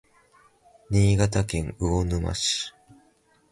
[0.89, 2.73] 新潟県魚沼市